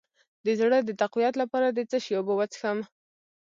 د 0.45 0.47
زړه 0.59 0.77
د 0.83 0.89
تقویت 1.01 1.33
لپاره 1.41 1.67
د 1.71 1.79
څه 1.89 1.97
شي 2.03 2.13
اوبه 2.17 2.33
وڅښم؟ 2.35 2.77